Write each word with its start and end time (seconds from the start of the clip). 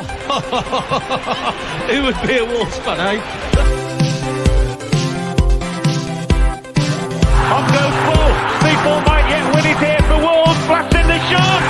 Who 1.90 2.02
would 2.04 2.20
be 2.26 2.38
a 2.38 2.44
Wolves 2.44 2.78
fan, 2.78 3.00
eh? 3.00 3.20
On 7.52 7.64
goes 7.72 7.96
ball. 8.06 8.30
People 8.64 8.96
might 9.02 9.26
yet 9.28 9.44
win 9.54 9.66
it 9.66 9.78
here 9.78 10.02
for 10.08 10.18
Wolves. 10.18 10.60
In 10.94 11.06
the 11.06 11.18
shot. 11.28 11.69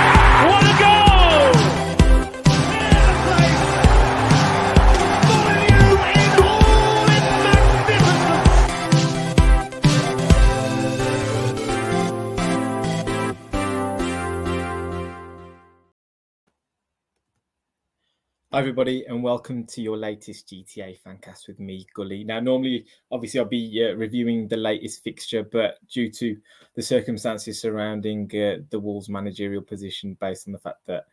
Hi, 18.53 18.59
everybody, 18.59 19.05
and 19.05 19.23
welcome 19.23 19.65
to 19.67 19.81
your 19.81 19.95
latest 19.95 20.49
GTA 20.49 20.99
Fancast 21.01 21.47
with 21.47 21.57
me, 21.61 21.87
Gully. 21.95 22.25
Now, 22.25 22.41
normally, 22.41 22.85
obviously, 23.09 23.39
I'll 23.39 23.45
be 23.45 23.81
uh, 23.81 23.95
reviewing 23.95 24.49
the 24.49 24.57
latest 24.57 25.05
fixture, 25.05 25.41
but 25.41 25.77
due 25.87 26.11
to 26.11 26.35
the 26.75 26.81
circumstances 26.81 27.61
surrounding 27.61 28.25
uh, 28.35 28.61
the 28.69 28.77
Wolves' 28.77 29.07
managerial 29.07 29.61
position, 29.61 30.17
based 30.19 30.49
on 30.49 30.51
the 30.51 30.59
fact 30.59 30.85
that 30.87 31.05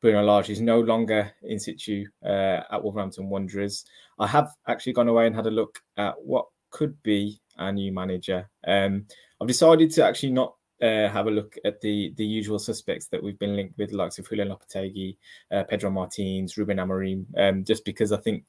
Bruno 0.00 0.22
Lage 0.22 0.50
is 0.50 0.60
no 0.60 0.78
longer 0.78 1.32
in 1.42 1.58
situ 1.58 2.06
uh, 2.24 2.60
at 2.70 2.80
Wolverhampton 2.80 3.28
Wanderers, 3.28 3.86
I 4.20 4.28
have 4.28 4.52
actually 4.68 4.92
gone 4.92 5.08
away 5.08 5.26
and 5.26 5.34
had 5.34 5.46
a 5.46 5.50
look 5.50 5.82
at 5.96 6.14
what 6.22 6.46
could 6.70 7.02
be 7.02 7.40
our 7.58 7.72
new 7.72 7.90
manager. 7.90 8.48
Um, 8.68 9.06
I've 9.40 9.48
decided 9.48 9.90
to 9.94 10.04
actually 10.04 10.30
not 10.30 10.54
uh, 10.84 11.08
have 11.08 11.26
a 11.26 11.30
look 11.30 11.56
at 11.64 11.80
the 11.80 12.12
the 12.16 12.24
usual 12.24 12.58
suspects 12.58 13.06
that 13.06 13.22
we've 13.22 13.38
been 13.38 13.56
linked 13.56 13.78
with, 13.78 13.92
likes 13.92 14.18
of 14.18 14.28
Julian 14.28 14.48
Lopetegui, 14.48 15.16
uh, 15.50 15.64
Pedro 15.64 15.90
Martins, 15.90 16.58
Ruben 16.58 16.76
Amorim, 16.76 17.24
um, 17.38 17.64
just 17.64 17.84
because 17.84 18.12
I 18.12 18.18
think 18.18 18.44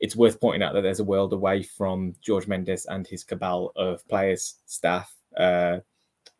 it's 0.00 0.16
worth 0.16 0.40
pointing 0.40 0.62
out 0.62 0.74
that 0.74 0.82
there's 0.82 1.00
a 1.00 1.04
world 1.04 1.32
away 1.32 1.62
from 1.62 2.14
George 2.20 2.48
Mendes 2.48 2.86
and 2.86 3.06
his 3.06 3.24
cabal 3.24 3.72
of 3.76 4.06
players, 4.08 4.56
staff, 4.66 5.14
uh, 5.38 5.78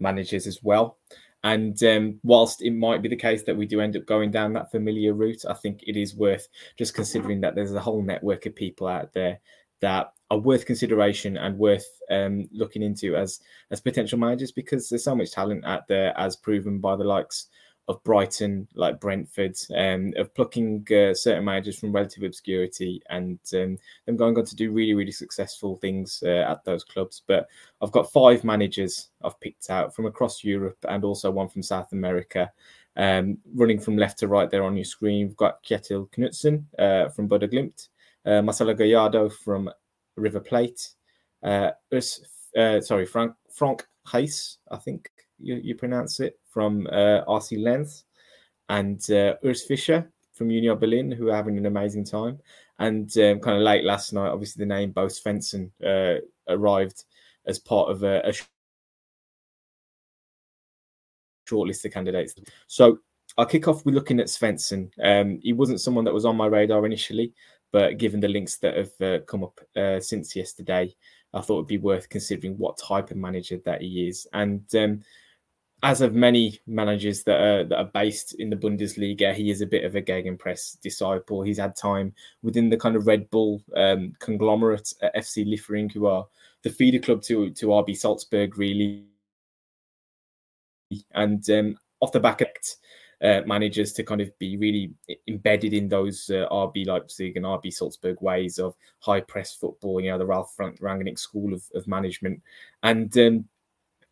managers 0.00 0.46
as 0.46 0.62
well. 0.62 0.98
And 1.44 1.80
um, 1.84 2.18
whilst 2.24 2.60
it 2.60 2.72
might 2.72 3.02
be 3.02 3.08
the 3.08 3.14
case 3.14 3.44
that 3.44 3.56
we 3.56 3.66
do 3.66 3.80
end 3.80 3.96
up 3.96 4.04
going 4.04 4.32
down 4.32 4.52
that 4.54 4.72
familiar 4.72 5.14
route, 5.14 5.44
I 5.48 5.54
think 5.54 5.84
it 5.84 5.96
is 5.96 6.16
worth 6.16 6.48
just 6.76 6.92
considering 6.94 7.40
that 7.42 7.54
there's 7.54 7.72
a 7.72 7.80
whole 7.80 8.02
network 8.02 8.46
of 8.46 8.56
people 8.56 8.88
out 8.88 9.12
there 9.12 9.38
that 9.80 10.12
are 10.30 10.38
worth 10.38 10.66
consideration 10.66 11.36
and 11.36 11.58
worth 11.58 11.86
um, 12.10 12.48
looking 12.52 12.82
into 12.82 13.16
as 13.16 13.40
as 13.70 13.80
potential 13.80 14.18
managers 14.18 14.52
because 14.52 14.88
there's 14.88 15.04
so 15.04 15.14
much 15.14 15.32
talent 15.32 15.64
out 15.64 15.86
there, 15.88 16.18
as 16.18 16.36
proven 16.36 16.78
by 16.78 16.96
the 16.96 17.04
likes 17.04 17.48
of 17.88 18.02
Brighton, 18.02 18.66
like 18.74 19.00
Brentford, 19.00 19.56
um, 19.76 20.12
of 20.16 20.34
plucking 20.34 20.86
uh, 20.90 21.14
certain 21.14 21.44
managers 21.44 21.78
from 21.78 21.92
relative 21.92 22.24
obscurity 22.24 23.00
and 23.10 23.38
um, 23.54 23.78
them 24.06 24.16
going 24.16 24.36
on 24.36 24.44
to 24.44 24.56
do 24.56 24.72
really, 24.72 24.94
really 24.94 25.12
successful 25.12 25.76
things 25.76 26.22
uh, 26.26 26.44
at 26.48 26.64
those 26.64 26.82
clubs. 26.82 27.22
But 27.26 27.46
I've 27.80 27.92
got 27.92 28.10
five 28.10 28.42
managers 28.42 29.10
I've 29.22 29.38
picked 29.40 29.70
out 29.70 29.94
from 29.94 30.06
across 30.06 30.42
Europe 30.42 30.78
and 30.88 31.04
also 31.04 31.30
one 31.30 31.48
from 31.48 31.62
South 31.62 31.92
America. 31.92 32.50
Um, 32.96 33.38
running 33.54 33.78
from 33.78 33.96
left 33.98 34.18
to 34.20 34.28
right 34.28 34.50
there 34.50 34.64
on 34.64 34.76
your 34.76 34.84
screen, 34.84 35.28
we've 35.28 35.36
got 35.36 35.62
Kjetil 35.62 36.10
Knutsen 36.10 36.64
uh, 36.78 37.10
from 37.10 37.28
Bodø 37.28 37.52
Glimt, 37.52 37.88
uh, 38.24 38.42
Marcelo 38.42 38.74
Gallardo 38.74 39.28
from 39.28 39.70
River 40.16 40.40
Plate, 40.40 40.90
uh, 41.42 41.70
Urs, 41.92 42.20
uh, 42.56 42.80
sorry, 42.80 43.06
Frank 43.06 43.34
Frank 43.50 43.86
Haise, 44.06 44.58
I 44.70 44.76
think 44.76 45.10
you, 45.38 45.56
you 45.56 45.74
pronounce 45.74 46.20
it, 46.20 46.38
from 46.48 46.86
uh, 46.88 47.24
RC 47.26 47.62
Lens, 47.62 48.04
and 48.68 49.00
uh, 49.10 49.36
Urs 49.44 49.66
Fischer 49.66 50.10
from 50.32 50.50
Union 50.50 50.78
Berlin, 50.78 51.10
who 51.10 51.30
are 51.30 51.36
having 51.36 51.56
an 51.56 51.66
amazing 51.66 52.04
time. 52.04 52.38
And 52.78 53.10
um, 53.18 53.40
kind 53.40 53.56
of 53.56 53.62
late 53.62 53.84
last 53.84 54.12
night, 54.12 54.28
obviously 54.28 54.60
the 54.60 54.74
name 54.74 54.90
Bo 54.90 55.06
Svensson 55.06 55.70
uh, 55.84 56.20
arrived 56.48 57.04
as 57.46 57.58
part 57.58 57.90
of 57.90 58.02
a, 58.02 58.20
a 58.28 58.32
short 61.48 61.68
list 61.68 61.86
of 61.86 61.92
candidates. 61.92 62.34
So 62.66 62.98
I'll 63.38 63.46
kick 63.46 63.68
off 63.68 63.84
with 63.84 63.94
looking 63.94 64.20
at 64.20 64.26
Svensson. 64.26 64.90
Um, 65.02 65.40
he 65.42 65.52
wasn't 65.52 65.80
someone 65.80 66.04
that 66.04 66.14
was 66.14 66.24
on 66.24 66.36
my 66.36 66.46
radar 66.46 66.84
initially, 66.84 67.32
but 67.72 67.98
given 67.98 68.20
the 68.20 68.28
links 68.28 68.56
that 68.58 68.76
have 68.76 69.00
uh, 69.00 69.24
come 69.24 69.44
up 69.44 69.60
uh, 69.76 70.00
since 70.00 70.34
yesterday, 70.36 70.94
I 71.34 71.40
thought 71.40 71.58
it'd 71.58 71.68
be 71.68 71.78
worth 71.78 72.08
considering 72.08 72.56
what 72.56 72.78
type 72.78 73.10
of 73.10 73.16
manager 73.16 73.58
that 73.64 73.82
he 73.82 74.08
is. 74.08 74.26
And 74.32 74.62
um, 74.74 75.02
as 75.82 76.00
of 76.00 76.14
many 76.14 76.58
managers 76.66 77.22
that 77.24 77.40
are 77.40 77.64
that 77.64 77.78
are 77.78 77.90
based 77.92 78.34
in 78.34 78.48
the 78.50 78.56
Bundesliga, 78.56 79.34
he 79.34 79.50
is 79.50 79.60
a 79.60 79.66
bit 79.66 79.84
of 79.84 79.94
a 79.94 80.02
Gegenpress 80.02 80.80
disciple. 80.80 81.42
He's 81.42 81.58
had 81.58 81.76
time 81.76 82.14
within 82.42 82.70
the 82.70 82.78
kind 82.78 82.96
of 82.96 83.06
Red 83.06 83.28
Bull 83.30 83.62
um, 83.76 84.14
conglomerate 84.18 84.92
at 85.02 85.14
FC 85.14 85.46
Liefering, 85.46 85.92
who 85.92 86.06
are 86.06 86.26
the 86.62 86.70
feeder 86.70 86.98
club 86.98 87.22
to 87.22 87.50
to 87.50 87.66
RB 87.66 87.96
Salzburg, 87.96 88.56
really. 88.56 89.04
And 91.12 91.48
um, 91.50 91.76
off 92.00 92.12
the 92.12 92.20
back 92.20 92.40
of 92.40 92.48
it, 92.48 92.76
uh, 93.22 93.40
managers 93.46 93.92
to 93.94 94.02
kind 94.02 94.20
of 94.20 94.36
be 94.38 94.56
really 94.56 94.92
embedded 95.26 95.72
in 95.72 95.88
those 95.88 96.28
uh, 96.30 96.46
RB 96.50 96.86
Leipzig 96.86 97.36
and 97.36 97.46
RB 97.46 97.72
Salzburg 97.72 98.20
ways 98.20 98.58
of 98.58 98.74
high 99.00 99.20
press 99.20 99.54
football, 99.54 100.00
you 100.00 100.10
know, 100.10 100.18
the 100.18 100.26
Ralf 100.26 100.54
Rangnick 100.58 101.18
school 101.18 101.54
of, 101.54 101.62
of 101.74 101.86
management. 101.88 102.42
And 102.82 103.16
um, 103.18 103.44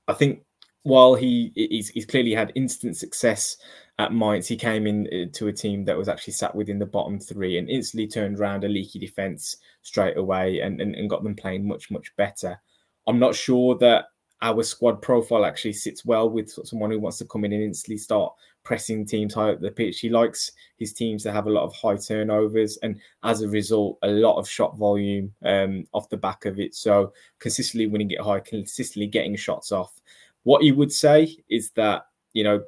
I 0.08 0.14
think 0.14 0.42
while 0.84 1.14
he 1.14 1.52
he's, 1.54 1.88
he's, 1.88 2.06
clearly 2.06 2.34
had 2.34 2.52
instant 2.54 2.96
success 2.96 3.56
at 3.98 4.12
Mainz, 4.12 4.46
he 4.46 4.56
came 4.56 4.86
in 4.86 5.30
to 5.32 5.48
a 5.48 5.52
team 5.52 5.84
that 5.84 5.96
was 5.96 6.08
actually 6.08 6.34
sat 6.34 6.54
within 6.54 6.78
the 6.78 6.86
bottom 6.86 7.18
three 7.18 7.58
and 7.58 7.68
instantly 7.68 8.06
turned 8.06 8.38
around 8.38 8.64
a 8.64 8.68
leaky 8.68 8.98
defense 8.98 9.56
straight 9.82 10.16
away 10.16 10.60
and, 10.60 10.80
and, 10.80 10.94
and 10.94 11.10
got 11.10 11.22
them 11.22 11.34
playing 11.34 11.66
much, 11.66 11.90
much 11.90 12.14
better. 12.16 12.58
I'm 13.06 13.18
not 13.18 13.34
sure 13.34 13.76
that 13.78 14.06
our 14.42 14.62
squad 14.62 15.00
profile 15.00 15.44
actually 15.44 15.72
sits 15.72 16.04
well 16.04 16.28
with 16.28 16.50
someone 16.50 16.90
who 16.90 17.00
wants 17.00 17.18
to 17.18 17.24
come 17.24 17.44
in 17.44 17.52
and 17.52 17.62
instantly 17.62 17.96
start 17.96 18.34
pressing 18.64 19.06
teams 19.06 19.34
high 19.34 19.50
up 19.50 19.60
the 19.60 19.70
pitch. 19.70 20.00
He 20.00 20.08
likes 20.08 20.50
his 20.78 20.92
teams 20.92 21.22
to 21.22 21.32
have 21.32 21.46
a 21.46 21.50
lot 21.50 21.64
of 21.64 21.74
high 21.74 21.96
turnovers 21.96 22.78
and 22.82 22.98
as 23.22 23.42
a 23.42 23.48
result, 23.48 23.98
a 24.02 24.08
lot 24.08 24.38
of 24.38 24.48
shot 24.48 24.76
volume 24.76 25.32
um, 25.44 25.86
off 25.92 26.08
the 26.08 26.16
back 26.16 26.46
of 26.46 26.58
it. 26.58 26.74
So 26.74 27.12
consistently 27.38 27.86
winning 27.86 28.10
it 28.10 28.20
high, 28.20 28.40
consistently 28.40 29.06
getting 29.06 29.36
shots 29.36 29.70
off. 29.70 30.00
What 30.42 30.62
he 30.62 30.72
would 30.72 30.92
say 30.92 31.36
is 31.48 31.70
that, 31.72 32.06
you 32.32 32.44
know, 32.44 32.62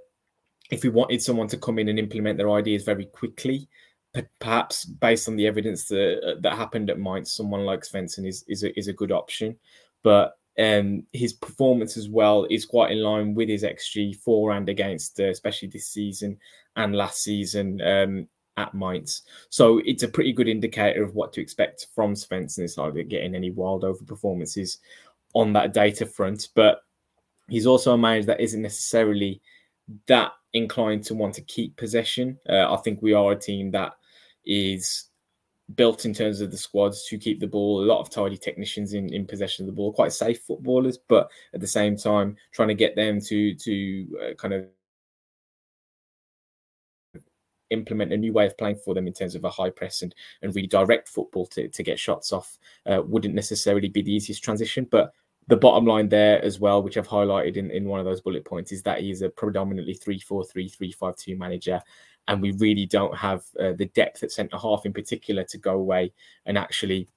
if 0.70 0.82
we 0.82 0.90
wanted 0.90 1.22
someone 1.22 1.48
to 1.48 1.58
come 1.58 1.78
in 1.78 1.88
and 1.88 1.98
implement 1.98 2.38
their 2.38 2.50
ideas 2.50 2.84
very 2.84 3.06
quickly, 3.06 3.68
perhaps 4.40 4.84
based 4.84 5.28
on 5.28 5.36
the 5.36 5.46
evidence 5.46 5.88
that 5.88 6.38
that 6.40 6.56
happened 6.56 6.90
at 6.90 6.98
Mainz, 6.98 7.32
someone 7.32 7.64
like 7.64 7.80
Svensson 7.80 8.26
is 8.26 8.44
is 8.48 8.64
a, 8.64 8.76
is 8.78 8.88
a 8.88 8.92
good 8.92 9.12
option. 9.12 9.56
But 10.02 10.38
um, 10.58 11.04
his 11.12 11.32
performance 11.32 11.96
as 11.96 12.08
well 12.08 12.46
is 12.50 12.64
quite 12.64 12.92
in 12.92 13.02
line 13.02 13.34
with 13.34 13.48
his 13.48 13.62
XG 13.62 14.16
for 14.16 14.52
and 14.52 14.68
against, 14.68 15.20
uh, 15.20 15.24
especially 15.24 15.68
this 15.68 15.88
season 15.88 16.38
and 16.76 16.94
last 16.94 17.22
season 17.22 17.80
um, 17.82 18.28
at 18.56 18.74
Mainz. 18.74 19.22
So 19.50 19.80
it's 19.84 20.02
a 20.02 20.08
pretty 20.08 20.32
good 20.32 20.48
indicator 20.48 21.02
of 21.02 21.14
what 21.14 21.32
to 21.34 21.40
expect 21.40 21.88
from 21.94 22.14
Svensson. 22.14 22.60
It's 22.60 22.76
not 22.76 22.90
getting 23.08 23.34
any 23.34 23.50
wild 23.50 23.84
over 23.84 24.02
performances 24.04 24.78
on 25.34 25.52
that 25.52 25.74
data 25.74 26.06
front, 26.06 26.48
but 26.54 26.80
he's 27.48 27.66
also 27.66 27.92
a 27.92 27.98
manager 27.98 28.26
that 28.26 28.40
isn't 28.40 28.62
necessarily 28.62 29.40
that 30.06 30.32
inclined 30.52 31.04
to 31.04 31.14
want 31.14 31.34
to 31.34 31.42
keep 31.42 31.76
possession. 31.76 32.38
Uh, 32.48 32.72
I 32.72 32.76
think 32.78 33.02
we 33.02 33.12
are 33.12 33.32
a 33.32 33.38
team 33.38 33.70
that 33.72 33.92
is 34.44 35.04
built 35.74 36.04
in 36.04 36.14
terms 36.14 36.40
of 36.40 36.50
the 36.50 36.56
squads 36.56 37.04
to 37.06 37.18
keep 37.18 37.40
the 37.40 37.46
ball. 37.46 37.82
A 37.82 37.86
lot 37.86 38.00
of 38.00 38.10
tidy 38.10 38.36
technicians 38.36 38.92
in, 38.92 39.12
in 39.12 39.26
possession 39.26 39.64
of 39.64 39.66
the 39.66 39.76
ball, 39.76 39.92
quite 39.92 40.12
safe 40.12 40.42
footballers, 40.42 40.98
but 40.98 41.30
at 41.54 41.60
the 41.60 41.66
same 41.66 41.96
time 41.96 42.36
trying 42.52 42.68
to 42.68 42.74
get 42.74 42.94
them 42.94 43.20
to 43.20 43.54
to 43.54 44.06
uh, 44.22 44.34
kind 44.34 44.54
of 44.54 44.66
implement 47.70 48.12
a 48.12 48.16
new 48.16 48.32
way 48.32 48.46
of 48.46 48.56
playing 48.56 48.76
for 48.76 48.94
them 48.94 49.08
in 49.08 49.12
terms 49.12 49.34
of 49.34 49.44
a 49.44 49.50
high 49.50 49.70
press 49.70 50.02
and, 50.02 50.14
and 50.42 50.54
redirect 50.54 51.08
football 51.08 51.46
to, 51.46 51.68
to 51.68 51.82
get 51.82 51.98
shots 51.98 52.32
off 52.32 52.58
uh, 52.86 53.02
wouldn't 53.04 53.34
necessarily 53.34 53.88
be 53.88 54.02
the 54.02 54.14
easiest 54.14 54.44
transition. 54.44 54.86
But 54.88 55.12
the 55.48 55.56
bottom 55.56 55.84
line 55.84 56.08
there 56.08 56.42
as 56.44 56.58
well, 56.58 56.82
which 56.82 56.96
I've 56.96 57.08
highlighted 57.08 57.56
in, 57.56 57.70
in 57.70 57.84
one 57.84 58.00
of 58.00 58.06
those 58.06 58.20
bullet 58.20 58.44
points, 58.44 58.72
is 58.72 58.82
that 58.82 59.00
he's 59.00 59.22
a 59.22 59.28
predominantly 59.28 59.94
3 59.94 60.18
4 60.18 60.44
3 60.44 60.68
3 60.68 60.92
5 60.92 61.16
2 61.16 61.36
manager 61.36 61.80
and 62.28 62.42
we 62.42 62.52
really 62.52 62.86
don't 62.86 63.16
have 63.16 63.44
uh, 63.60 63.72
the 63.76 63.86
depth 63.94 64.22
at 64.22 64.32
centre 64.32 64.58
half 64.58 64.84
in 64.84 64.92
particular 64.92 65.44
to 65.44 65.58
go 65.58 65.74
away 65.74 66.12
and 66.46 66.58
actually 66.58 67.08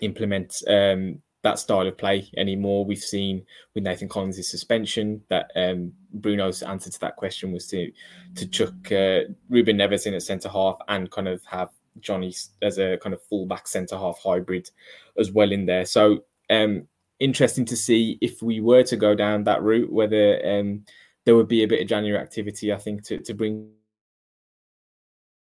implement 0.00 0.62
um, 0.68 1.20
that 1.42 1.58
style 1.58 1.86
of 1.86 1.98
play 1.98 2.28
anymore. 2.36 2.84
We've 2.84 2.98
seen 2.98 3.44
with 3.74 3.84
Nathan 3.84 4.08
Collins' 4.08 4.48
suspension 4.48 5.22
that 5.28 5.50
um, 5.56 5.92
Bruno's 6.14 6.62
answer 6.62 6.90
to 6.90 7.00
that 7.00 7.16
question 7.16 7.52
was 7.52 7.66
to 7.68 7.90
to 8.36 8.46
chuck 8.46 8.92
uh, 8.92 9.20
Ruben 9.48 9.78
Neves 9.78 10.06
in 10.06 10.14
at 10.14 10.22
centre 10.22 10.48
half 10.48 10.78
and 10.88 11.10
kind 11.10 11.28
of 11.28 11.42
have 11.44 11.70
Johnny 12.00 12.34
as 12.62 12.78
a 12.78 12.98
kind 12.98 13.14
of 13.14 13.22
fullback 13.22 13.66
centre 13.66 13.96
half 13.96 14.20
hybrid 14.22 14.70
as 15.18 15.30
well 15.30 15.50
in 15.50 15.66
there. 15.66 15.84
So 15.84 16.24
um, 16.50 16.86
interesting 17.20 17.64
to 17.66 17.76
see 17.76 18.18
if 18.20 18.42
we 18.42 18.60
were 18.60 18.82
to 18.84 18.96
go 18.96 19.14
down 19.14 19.44
that 19.44 19.62
route 19.62 19.92
whether 19.92 20.40
um, 20.46 20.84
there 21.24 21.36
would 21.36 21.48
be 21.48 21.62
a 21.62 21.68
bit 21.68 21.80
of 21.80 21.88
January 21.88 22.20
activity. 22.20 22.72
I 22.72 22.78
think 22.78 23.04
to 23.04 23.18
to 23.18 23.34
bring 23.34 23.70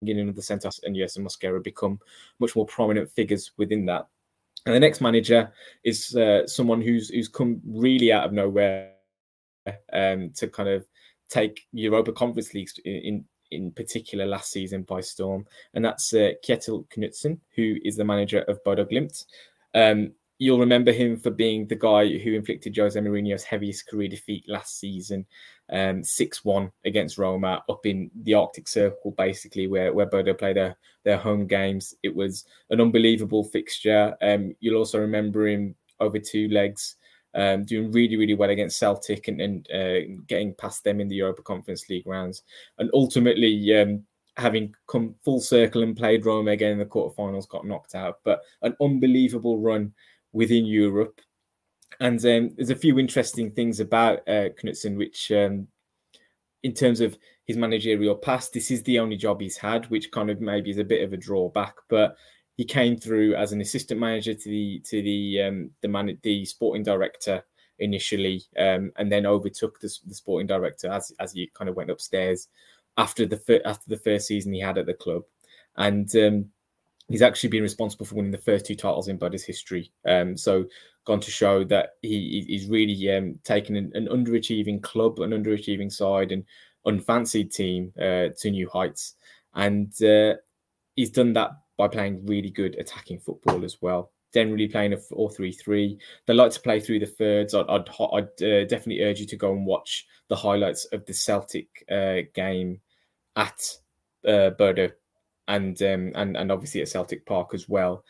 in 0.02 0.28
of 0.28 0.36
the 0.36 0.42
centre 0.42 0.70
and 0.84 0.96
yes, 0.96 1.16
and 1.16 1.26
Mosquera 1.26 1.62
become 1.62 1.98
much 2.38 2.54
more 2.54 2.66
prominent 2.66 3.10
figures 3.10 3.52
within 3.56 3.86
that. 3.86 4.06
And 4.64 4.74
the 4.74 4.80
next 4.80 5.00
manager 5.00 5.52
is 5.84 6.14
uh, 6.16 6.46
someone 6.46 6.80
who's 6.80 7.08
who's 7.08 7.28
come 7.28 7.60
really 7.66 8.12
out 8.12 8.24
of 8.24 8.32
nowhere 8.32 8.92
um, 9.92 10.30
to 10.36 10.48
kind 10.48 10.68
of 10.68 10.86
take 11.28 11.66
Europa 11.72 12.12
Conference 12.12 12.54
leagues 12.54 12.78
in, 12.84 12.94
in, 12.94 13.24
in 13.50 13.70
particular 13.72 14.26
last 14.26 14.50
season 14.50 14.82
by 14.82 15.00
storm, 15.00 15.46
and 15.74 15.84
that's 15.84 16.12
uh, 16.12 16.32
Kjetil 16.44 16.86
Knutsen, 16.88 17.38
who 17.54 17.76
is 17.84 17.96
the 17.96 18.04
manager 18.04 18.40
of 18.42 18.62
Bodo 18.64 18.84
Glimt. 18.84 19.24
Um, 19.74 20.12
you'll 20.38 20.58
remember 20.58 20.92
him 20.92 21.16
for 21.16 21.30
being 21.30 21.66
the 21.66 21.76
guy 21.76 22.18
who 22.18 22.34
inflicted 22.34 22.76
Jose 22.76 22.98
Mourinho's 22.98 23.44
heaviest 23.44 23.88
career 23.88 24.08
defeat 24.08 24.44
last 24.48 24.78
season, 24.78 25.26
um, 25.70 26.02
6-1 26.02 26.70
against 26.84 27.18
Roma 27.18 27.62
up 27.68 27.86
in 27.86 28.10
the 28.22 28.34
Arctic 28.34 28.68
Circle, 28.68 29.12
basically, 29.12 29.66
where, 29.66 29.92
where 29.92 30.06
Bodo 30.06 30.34
play 30.34 30.52
their, 30.52 30.76
their 31.04 31.16
home 31.16 31.46
games. 31.46 31.94
It 32.02 32.14
was 32.14 32.44
an 32.70 32.80
unbelievable 32.80 33.44
fixture. 33.44 34.14
Um, 34.20 34.54
you'll 34.60 34.76
also 34.76 34.98
remember 34.98 35.46
him 35.46 35.74
over 36.00 36.18
two 36.18 36.48
legs, 36.48 36.96
um, 37.34 37.64
doing 37.64 37.90
really, 37.92 38.16
really 38.16 38.34
well 38.34 38.50
against 38.50 38.78
Celtic 38.78 39.28
and, 39.28 39.40
and 39.40 39.70
uh, 39.70 40.20
getting 40.26 40.54
past 40.54 40.84
them 40.84 41.00
in 41.00 41.08
the 41.08 41.16
Europa 41.16 41.42
Conference 41.42 41.88
League 41.88 42.06
rounds. 42.06 42.42
And 42.78 42.90
ultimately, 42.92 43.74
um, 43.74 44.04
having 44.36 44.74
come 44.86 45.14
full 45.24 45.40
circle 45.40 45.82
and 45.82 45.96
played 45.96 46.26
Roma 46.26 46.50
again 46.50 46.72
in 46.72 46.78
the 46.78 46.84
quarterfinals, 46.84 47.48
got 47.48 47.66
knocked 47.66 47.94
out. 47.94 48.18
But 48.22 48.40
an 48.62 48.76
unbelievable 48.82 49.58
run 49.58 49.92
within 50.36 50.66
Europe. 50.66 51.20
And 51.98 52.22
um, 52.26 52.50
there's 52.56 52.70
a 52.70 52.76
few 52.76 52.98
interesting 52.98 53.50
things 53.50 53.80
about 53.80 54.18
uh, 54.28 54.50
Knutsen, 54.60 54.98
which, 54.98 55.32
um, 55.32 55.66
in 56.62 56.74
terms 56.74 57.00
of 57.00 57.16
his 57.46 57.56
managerial 57.56 58.16
past, 58.16 58.52
this 58.52 58.70
is 58.70 58.82
the 58.82 58.98
only 58.98 59.16
job 59.16 59.40
he's 59.40 59.56
had, 59.56 59.86
which 59.86 60.10
kind 60.10 60.28
of 60.30 60.40
maybe 60.40 60.70
is 60.70 60.78
a 60.78 60.84
bit 60.84 61.02
of 61.02 61.14
a 61.14 61.16
drawback. 61.16 61.74
But 61.88 62.16
he 62.58 62.64
came 62.64 62.98
through 62.98 63.34
as 63.34 63.52
an 63.52 63.62
assistant 63.62 63.98
manager 63.98 64.34
to 64.34 64.48
the 64.48 64.82
to 64.90 65.02
the 65.02 65.42
um, 65.42 65.70
the 65.80 65.88
man 65.88 66.18
the 66.22 66.44
sporting 66.44 66.84
director 66.84 67.42
initially, 67.78 68.42
um, 68.58 68.92
and 68.96 69.10
then 69.10 69.24
overtook 69.24 69.80
the, 69.80 69.90
the 70.06 70.14
sporting 70.14 70.46
director 70.46 70.90
as 70.90 71.12
as 71.18 71.32
he 71.32 71.50
kind 71.54 71.70
of 71.70 71.76
went 71.76 71.90
upstairs 71.90 72.48
after 72.98 73.24
the 73.26 73.62
after 73.64 73.88
the 73.88 74.02
first 74.06 74.26
season 74.26 74.52
he 74.52 74.60
had 74.60 74.76
at 74.76 74.86
the 74.86 74.94
club, 74.94 75.22
and 75.76 76.14
um, 76.16 76.50
he's 77.08 77.22
actually 77.22 77.50
been 77.50 77.62
responsible 77.62 78.06
for 78.06 78.16
winning 78.16 78.32
the 78.32 78.38
first 78.38 78.66
two 78.66 78.74
titles 78.74 79.08
in 79.08 79.18
Bodo's 79.18 79.44
history. 79.44 79.92
Um, 80.08 80.36
so 80.36 80.64
gone 81.04 81.20
to 81.20 81.30
show 81.30 81.64
that 81.64 81.90
he 82.02 82.44
is 82.48 82.68
really 82.68 83.10
um, 83.12 83.38
taken 83.44 83.76
an, 83.76 83.92
an, 83.94 84.08
underachieving 84.08 84.82
club, 84.82 85.20
an 85.20 85.30
underachieving 85.30 85.90
side, 85.90 86.32
and 86.32 86.44
unfancied 86.84 87.52
team 87.52 87.92
uh, 87.98 88.28
to 88.38 88.50
new 88.50 88.68
heights. 88.68 89.14
And 89.54 89.90
uh, 90.02 90.34
he's 90.96 91.10
done 91.10 91.32
that 91.34 91.52
by 91.78 91.88
playing 91.88 92.26
really 92.26 92.50
good 92.50 92.74
attacking 92.76 93.20
football 93.20 93.64
as 93.64 93.78
well. 93.80 94.10
Generally 94.34 94.68
playing 94.68 94.92
a 94.92 94.98
4 94.98 95.30
3 95.30 95.52
3. 95.52 95.98
They 96.26 96.34
like 96.34 96.50
to 96.50 96.60
play 96.60 96.80
through 96.80 96.98
the 96.98 97.06
thirds. 97.06 97.54
I'd, 97.54 97.68
I'd, 97.68 97.88
I'd 97.88 98.42
uh, 98.42 98.64
definitely 98.64 99.02
urge 99.02 99.20
you 99.20 99.26
to 99.26 99.36
go 99.36 99.52
and 99.52 99.64
watch 99.64 100.06
the 100.28 100.36
highlights 100.36 100.84
of 100.86 101.06
the 101.06 101.14
Celtic 101.14 101.68
uh, 101.90 102.22
game 102.34 102.80
at 103.36 103.62
uh, 104.26 104.50
and 105.48 105.80
um, 105.82 106.12
and 106.14 106.36
and 106.36 106.52
obviously 106.52 106.82
at 106.82 106.88
Celtic 106.88 107.24
Park 107.26 107.54
as 107.54 107.68
well, 107.68 108.04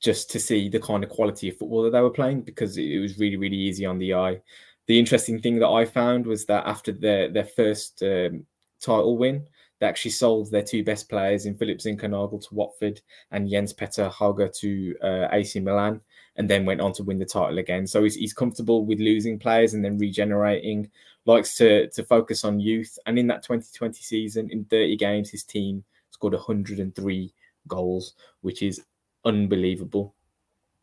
just 0.00 0.30
to 0.30 0.40
see 0.40 0.68
the 0.68 0.80
kind 0.80 1.04
of 1.04 1.10
quality 1.10 1.48
of 1.48 1.56
football 1.56 1.82
that 1.82 1.90
they 1.90 2.00
were 2.00 2.10
playing 2.10 2.42
because 2.42 2.76
it 2.76 2.98
was 2.98 3.18
really 3.18 3.36
really 3.36 3.56
easy 3.56 3.86
on 3.86 3.98
the 3.98 4.14
eye. 4.14 4.40
The 4.86 4.98
interesting 4.98 5.40
thing 5.40 5.58
that 5.60 5.68
I 5.68 5.84
found 5.84 6.26
was 6.26 6.46
that 6.46 6.66
after 6.66 6.92
their 6.92 7.28
their 7.28 7.44
first 7.44 8.02
um, 8.02 8.46
title 8.80 9.16
win, 9.18 9.46
they 9.78 9.86
actually 9.86 10.10
sold 10.12 10.50
their 10.50 10.62
two 10.62 10.84
best 10.84 11.08
players 11.08 11.46
in 11.46 11.56
Philip 11.56 11.78
Zinckernagel 11.78 12.48
to 12.48 12.54
Watford 12.54 13.00
and 13.30 13.48
Jens 13.48 13.72
Petter 13.72 14.08
Hauge 14.08 14.52
to 14.60 14.96
uh, 15.02 15.28
AC 15.32 15.60
Milan, 15.60 16.00
and 16.36 16.48
then 16.48 16.66
went 16.66 16.80
on 16.80 16.92
to 16.94 17.02
win 17.02 17.18
the 17.18 17.24
title 17.24 17.58
again. 17.58 17.86
So 17.86 18.02
he's, 18.02 18.14
he's 18.14 18.32
comfortable 18.32 18.84
with 18.84 18.98
losing 19.00 19.38
players 19.38 19.74
and 19.74 19.84
then 19.84 19.98
regenerating. 19.98 20.90
Likes 21.26 21.54
to 21.56 21.88
to 21.90 22.02
focus 22.02 22.44
on 22.44 22.60
youth, 22.60 22.98
and 23.04 23.18
in 23.18 23.26
that 23.26 23.42
2020 23.42 24.02
season, 24.02 24.50
in 24.50 24.64
30 24.64 24.96
games, 24.96 25.30
his 25.30 25.44
team 25.44 25.84
scored 26.20 26.34
103 26.34 27.32
goals, 27.66 28.12
which 28.42 28.62
is 28.62 28.82
unbelievable. 29.24 30.14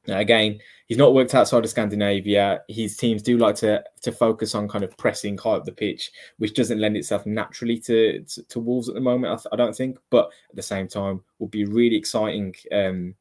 Now, 0.07 0.19
again, 0.19 0.59
he's 0.87 0.97
not 0.97 1.13
worked 1.13 1.35
outside 1.35 1.63
of 1.63 1.69
Scandinavia. 1.69 2.61
His 2.69 2.97
teams 2.97 3.21
do 3.21 3.37
like 3.37 3.55
to 3.57 3.83
to 4.01 4.11
focus 4.11 4.55
on 4.55 4.67
kind 4.67 4.83
of 4.83 4.97
pressing 4.97 5.37
high 5.37 5.51
up 5.51 5.65
the 5.65 5.71
pitch, 5.71 6.11
which 6.37 6.55
doesn't 6.55 6.79
lend 6.79 6.97
itself 6.97 7.25
naturally 7.25 7.77
to 7.81 8.23
to, 8.23 8.43
to 8.43 8.59
Wolves 8.59 8.89
at 8.89 8.95
the 8.95 9.01
moment. 9.01 9.33
I, 9.33 9.35
th- 9.35 9.47
I, 9.51 9.55
don't 9.57 9.75
think, 9.75 9.99
but 10.09 10.31
at 10.49 10.55
the 10.55 10.61
same 10.61 10.87
time, 10.87 11.21
will 11.39 11.49
be 11.49 11.65
really 11.65 11.97
exciting, 11.97 12.55
um, 12.71 13.15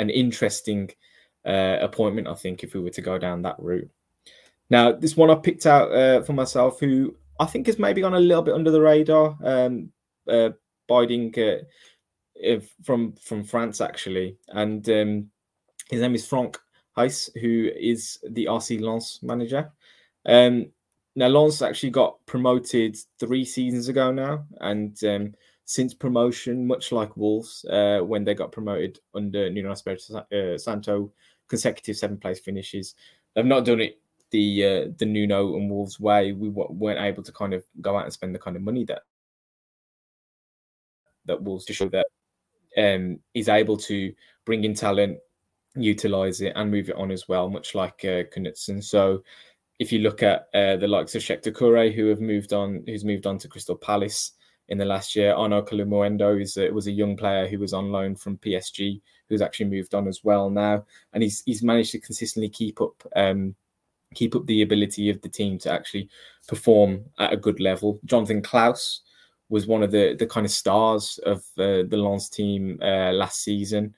an 0.00 0.10
interesting 0.10 0.90
uh, 1.46 1.78
appointment. 1.80 2.26
I 2.26 2.34
think 2.34 2.62
if 2.64 2.74
we 2.74 2.80
were 2.80 2.90
to 2.90 3.02
go 3.02 3.16
down 3.16 3.42
that 3.42 3.56
route. 3.58 3.90
Now, 4.70 4.92
this 4.92 5.16
one 5.16 5.30
I 5.30 5.36
picked 5.36 5.66
out 5.66 5.92
uh, 5.92 6.22
for 6.22 6.34
myself, 6.34 6.80
who 6.80 7.16
I 7.40 7.46
think 7.46 7.66
has 7.66 7.78
maybe 7.78 8.00
gone 8.00 8.14
a 8.14 8.20
little 8.20 8.42
bit 8.42 8.54
under 8.54 8.72
the 8.72 8.82
radar. 8.82 9.36
Um, 9.42 9.92
uh, 10.28 10.50
Biding 10.88 11.34
uh, 11.38 12.60
from 12.84 13.14
from 13.22 13.44
France 13.44 13.80
actually, 13.80 14.36
and 14.48 14.88
um, 14.88 15.30
his 15.90 16.00
name 16.00 16.14
is 16.14 16.26
Franck 16.26 16.58
Haise, 16.96 17.30
who 17.40 17.70
is 17.78 18.18
the 18.30 18.46
RC 18.46 18.80
Lens 18.80 19.20
manager. 19.22 19.70
Um, 20.26 20.66
now 21.16 21.28
Lens 21.28 21.62
actually 21.62 21.90
got 21.90 22.24
promoted 22.26 22.96
three 23.18 23.44
seasons 23.44 23.88
ago 23.88 24.12
now, 24.12 24.44
and 24.60 24.96
um, 25.04 25.34
since 25.64 25.92
promotion, 25.92 26.66
much 26.66 26.92
like 26.92 27.16
Wolves, 27.16 27.64
uh, 27.66 28.00
when 28.00 28.24
they 28.24 28.34
got 28.34 28.52
promoted 28.52 28.98
under 29.14 29.50
Nuno 29.50 29.72
Espirito 29.72 30.24
uh, 30.32 30.56
Santo, 30.56 31.12
consecutive 31.48 31.96
seven 31.96 32.18
place 32.18 32.40
finishes. 32.40 32.94
They've 33.34 33.44
not 33.44 33.64
done 33.64 33.80
it 33.80 34.00
the 34.30 34.64
uh, 34.64 34.92
the 34.98 35.06
Nuno 35.06 35.56
and 35.56 35.70
Wolves 35.70 35.98
way. 35.98 36.32
We 36.32 36.48
weren't 36.50 37.00
able 37.00 37.22
to 37.22 37.32
kind 37.32 37.54
of 37.54 37.64
go 37.80 37.96
out 37.96 38.04
and 38.04 38.12
spend 38.12 38.34
the 38.34 38.38
kind 38.38 38.56
of 38.56 38.62
money 38.62 38.84
that 38.84 39.02
that 41.28 41.42
Wolves 41.42 41.64
to 41.66 41.72
show 41.72 41.88
that 41.90 42.06
um, 42.76 43.20
he's 43.34 43.48
able 43.48 43.76
to 43.76 44.12
bring 44.44 44.64
in 44.64 44.74
talent, 44.74 45.18
utilize 45.76 46.40
it, 46.40 46.52
and 46.56 46.70
move 46.70 46.88
it 46.88 46.96
on 46.96 47.10
as 47.10 47.28
well, 47.28 47.48
much 47.48 47.74
like 47.74 48.04
uh. 48.04 48.24
So 48.82 49.22
if 49.78 49.92
you 49.92 50.00
look 50.00 50.22
at 50.22 50.48
uh, 50.54 50.76
the 50.76 50.88
likes 50.88 51.14
of 51.14 51.22
Cheick 51.22 51.42
Kure, 51.56 51.90
who 51.90 52.06
have 52.06 52.20
moved 52.20 52.52
on, 52.52 52.82
who's 52.86 53.04
moved 53.04 53.26
on 53.26 53.38
to 53.38 53.48
Crystal 53.48 53.76
Palace 53.76 54.32
in 54.68 54.78
the 54.78 54.84
last 54.84 55.16
year, 55.16 55.32
Arnaud 55.32 55.62
Kalimuendo 55.62 56.40
is 56.40 56.56
a, 56.56 56.70
was 56.70 56.88
a 56.88 56.92
young 56.92 57.16
player 57.16 57.46
who 57.46 57.58
was 57.58 57.72
on 57.72 57.92
loan 57.92 58.16
from 58.16 58.38
PSG, 58.38 59.00
who's 59.28 59.42
actually 59.42 59.66
moved 59.66 59.94
on 59.94 60.08
as 60.08 60.24
well 60.24 60.50
now, 60.50 60.84
and 61.12 61.22
he's 61.22 61.42
he's 61.46 61.62
managed 61.62 61.92
to 61.92 62.00
consistently 62.00 62.48
keep 62.48 62.80
up. 62.80 63.02
Um, 63.16 63.54
keep 64.14 64.34
up 64.34 64.46
the 64.46 64.62
ability 64.62 65.10
of 65.10 65.20
the 65.20 65.28
team 65.28 65.58
to 65.58 65.70
actually 65.70 66.08
perform 66.46 67.04
at 67.18 67.32
a 67.32 67.36
good 67.36 67.60
level. 67.60 68.00
Jonathan 68.06 68.40
Clauss, 68.40 69.02
was 69.48 69.66
one 69.66 69.82
of 69.82 69.90
the 69.90 70.14
the 70.18 70.26
kind 70.26 70.46
of 70.46 70.52
stars 70.52 71.18
of 71.24 71.38
uh, 71.58 71.82
the 71.88 71.96
Lens 71.96 72.28
team 72.28 72.78
uh, 72.82 73.12
last 73.12 73.42
season. 73.42 73.94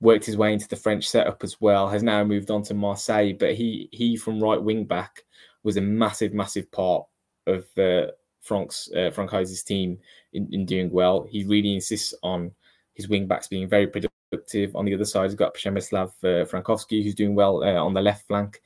Worked 0.00 0.26
his 0.26 0.36
way 0.36 0.52
into 0.52 0.68
the 0.68 0.76
French 0.76 1.08
setup 1.08 1.42
as 1.42 1.60
well. 1.60 1.88
Has 1.88 2.02
now 2.02 2.22
moved 2.22 2.50
on 2.50 2.62
to 2.64 2.74
Marseille, 2.74 3.32
but 3.32 3.54
he 3.54 3.88
he 3.92 4.16
from 4.16 4.42
right 4.42 4.62
wing 4.62 4.84
back 4.84 5.22
was 5.62 5.76
a 5.76 5.80
massive 5.80 6.34
massive 6.34 6.70
part 6.70 7.06
of 7.46 7.66
uh, 7.78 8.06
Frank's 8.40 8.90
uh, 8.92 9.10
Haise's 9.30 9.62
team 9.62 9.98
in, 10.32 10.48
in 10.52 10.66
doing 10.66 10.90
well. 10.90 11.26
He 11.28 11.44
really 11.44 11.74
insists 11.74 12.14
on 12.22 12.52
his 12.94 13.08
wing 13.08 13.26
backs 13.26 13.48
being 13.48 13.68
very 13.68 13.86
productive. 13.86 14.74
On 14.74 14.84
the 14.84 14.94
other 14.94 15.04
side, 15.04 15.24
he's 15.24 15.34
got 15.34 15.54
Przemysław 15.54 16.08
uh, 16.22 16.44
Frankowski, 16.46 17.02
who's 17.02 17.14
doing 17.14 17.34
well 17.34 17.62
uh, 17.62 17.82
on 17.82 17.94
the 17.94 18.00
left 18.00 18.26
flank. 18.26 18.62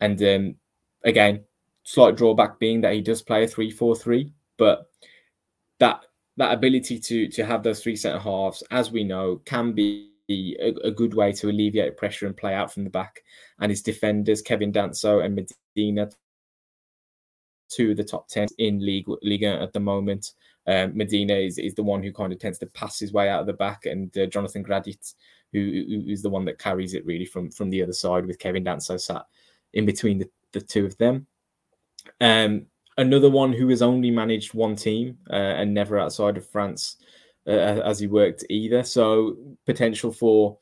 And 0.00 0.22
um, 0.22 0.54
again, 1.04 1.44
slight 1.82 2.16
drawback 2.16 2.58
being 2.58 2.80
that 2.80 2.94
he 2.94 3.00
does 3.00 3.22
play 3.22 3.44
a 3.44 3.48
3 3.48 3.70
4 3.70 3.96
3, 3.96 4.32
but 4.56 4.90
that 5.80 6.04
that 6.36 6.52
ability 6.52 6.98
to 6.98 7.28
to 7.28 7.44
have 7.44 7.62
those 7.62 7.82
three 7.82 7.96
centre 7.96 8.18
halves, 8.18 8.62
as 8.70 8.90
we 8.90 9.04
know, 9.04 9.40
can 9.44 9.72
be 9.72 10.10
a, 10.28 10.74
a, 10.84 10.90
good 10.90 11.14
way 11.14 11.32
to 11.32 11.50
alleviate 11.50 11.96
pressure 11.96 12.26
and 12.26 12.36
play 12.36 12.54
out 12.54 12.72
from 12.72 12.84
the 12.84 12.90
back. 12.90 13.22
And 13.60 13.70
his 13.70 13.82
defenders, 13.82 14.40
Kevin 14.40 14.72
Danso 14.72 15.22
and 15.24 15.34
Medina, 15.34 16.10
two 17.68 17.90
of 17.90 17.96
the 17.96 18.04
top 18.04 18.28
ten 18.28 18.48
in 18.58 18.84
league 18.84 19.06
Liga 19.22 19.60
at 19.60 19.72
the 19.72 19.80
moment. 19.80 20.32
Um, 20.66 20.96
Medina 20.96 21.34
is, 21.34 21.58
is 21.58 21.74
the 21.74 21.82
one 21.82 22.02
who 22.02 22.10
kind 22.10 22.32
of 22.32 22.38
tends 22.38 22.58
to 22.60 22.66
pass 22.66 22.98
his 22.98 23.12
way 23.12 23.28
out 23.28 23.40
of 23.40 23.46
the 23.46 23.52
back, 23.52 23.84
and 23.84 24.16
uh, 24.16 24.26
Jonathan 24.26 24.64
Gradit, 24.64 25.14
who, 25.52 25.60
who 25.60 26.10
is 26.10 26.22
the 26.22 26.30
one 26.30 26.46
that 26.46 26.58
carries 26.58 26.94
it 26.94 27.04
really 27.04 27.26
from 27.26 27.50
from 27.50 27.70
the 27.70 27.82
other 27.82 27.92
side, 27.92 28.26
with 28.26 28.38
Kevin 28.38 28.64
Danso 28.64 28.98
sat 28.98 29.26
in 29.74 29.84
between 29.84 30.18
the, 30.18 30.30
the 30.52 30.60
two 30.60 30.86
of 30.86 30.96
them. 30.96 31.26
Um, 32.20 32.66
another 32.96 33.30
one 33.30 33.52
who 33.52 33.68
has 33.68 33.82
only 33.82 34.10
managed 34.10 34.54
one 34.54 34.76
team 34.76 35.18
uh, 35.30 35.34
and 35.34 35.72
never 35.72 35.98
outside 35.98 36.36
of 36.36 36.48
France 36.48 36.96
uh, 37.46 37.50
as 37.50 37.98
he 37.98 38.06
worked 38.06 38.44
either. 38.50 38.82
So 38.82 39.36
potential 39.66 40.12
for 40.12 40.58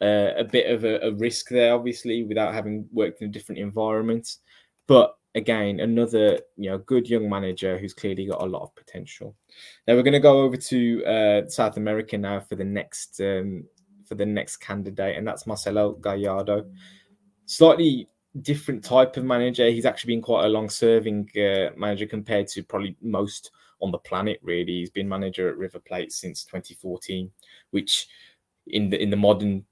uh, 0.00 0.32
a 0.36 0.44
bit 0.44 0.70
of 0.70 0.84
a, 0.84 0.98
a, 1.06 1.12
risk 1.12 1.48
there, 1.48 1.74
obviously, 1.74 2.22
without 2.22 2.52
having 2.52 2.86
worked 2.92 3.22
in 3.22 3.28
a 3.28 3.32
different 3.32 3.60
environment. 3.60 4.36
But 4.86 5.16
again, 5.34 5.80
another 5.80 6.40
you 6.56 6.70
know 6.70 6.78
good 6.78 7.08
young 7.08 7.28
manager 7.28 7.78
who's 7.78 7.94
clearly 7.94 8.26
got 8.26 8.42
a 8.42 8.46
lot 8.46 8.62
of 8.62 8.74
potential. 8.74 9.34
Now 9.86 9.94
we're 9.94 10.02
going 10.02 10.12
to 10.12 10.20
go 10.20 10.40
over 10.42 10.56
to 10.56 11.04
uh, 11.04 11.48
South 11.48 11.76
America 11.76 12.18
now 12.18 12.40
for 12.40 12.56
the 12.56 12.64
next 12.64 13.20
um, 13.20 13.64
for 14.04 14.16
the 14.16 14.26
next 14.26 14.58
candidate, 14.58 15.16
and 15.16 15.26
that's 15.26 15.46
Marcelo 15.46 15.92
Gallardo. 15.94 16.66
Slightly 17.46 18.08
different 18.42 18.84
type 18.84 19.16
of 19.16 19.24
manager. 19.24 19.68
He's 19.68 19.86
actually 19.86 20.14
been 20.14 20.22
quite 20.22 20.44
a 20.44 20.48
long-serving 20.48 21.30
uh, 21.36 21.70
manager 21.76 22.06
compared 22.06 22.48
to 22.48 22.62
probably 22.62 22.96
most 23.00 23.50
on 23.80 23.90
the 23.90 23.98
planet. 23.98 24.40
Really, 24.42 24.80
he's 24.80 24.90
been 24.90 25.08
manager 25.08 25.48
at 25.48 25.56
River 25.56 25.78
Plate 25.78 26.12
since 26.12 26.44
2014, 26.44 27.30
which 27.70 28.08
in 28.68 28.90
the 28.90 29.00
in 29.00 29.10
the 29.10 29.16
modern 29.16 29.64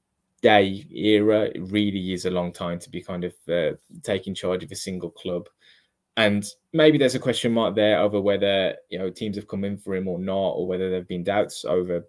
day 0.43 0.87
era 0.95 1.45
it 1.55 1.63
really 1.71 2.13
is 2.13 2.27
a 2.27 2.31
long 2.31 2.53
time 2.53 2.79
to 2.79 2.91
be 2.91 3.01
kind 3.01 3.25
of 3.25 3.35
uh, 3.49 3.73
taking 4.03 4.35
charge 4.35 4.63
of 4.63 4.71
a 4.71 4.77
single 4.77 5.11
club. 5.11 5.49
And 6.17 6.45
maybe 6.73 6.97
there's 6.97 7.17
a 7.17 7.21
question 7.21 7.53
mark 7.53 7.75
there 7.75 7.99
over 7.99 8.21
whether 8.21 8.77
you 8.89 8.99
know 8.99 9.11
teams 9.11 9.37
have 9.37 9.49
come 9.49 9.65
in 9.65 9.79
for 9.79 9.95
him 9.95 10.07
or 10.07 10.19
not, 10.19 10.51
or 10.51 10.67
whether 10.67 10.91
there've 10.91 11.09
been 11.09 11.25
doubts 11.25 11.65
over 11.65 12.07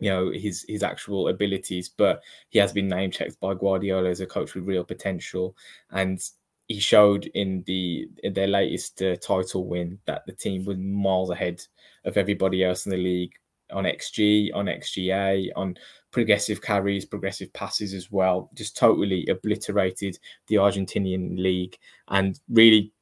you 0.00 0.10
know 0.10 0.30
his 0.30 0.64
his 0.68 0.82
actual 0.82 1.28
abilities. 1.28 1.88
But 1.88 2.22
he 2.50 2.58
has 2.58 2.72
been 2.72 2.88
name 2.88 3.10
checked 3.10 3.40
by 3.40 3.54
Guardiola 3.54 4.08
as 4.08 4.20
a 4.20 4.26
coach 4.26 4.54
with 4.54 4.64
real 4.64 4.84
potential, 4.84 5.56
and 5.90 6.20
he 6.68 6.78
showed 6.78 7.26
in 7.34 7.62
the 7.66 8.08
in 8.22 8.34
their 8.34 8.46
latest 8.46 9.02
uh, 9.02 9.16
title 9.16 9.66
win 9.66 9.98
that 10.06 10.26
the 10.26 10.32
team 10.32 10.64
was 10.64 10.78
miles 10.78 11.30
ahead 11.30 11.62
of 12.04 12.16
everybody 12.16 12.62
else 12.62 12.86
in 12.86 12.90
the 12.90 12.96
league 12.96 13.32
on 13.70 13.84
XG, 13.84 14.50
on 14.54 14.66
XGA, 14.66 15.50
on 15.56 15.76
progressive 16.10 16.62
carries, 16.62 17.04
progressive 17.04 17.52
passes 17.52 17.92
as 17.92 18.10
well. 18.10 18.50
Just 18.54 18.76
totally 18.76 19.26
obliterated 19.28 20.18
the 20.46 20.56
Argentinian 20.56 21.38
league 21.38 21.76
and 22.08 22.38
really 22.48 22.92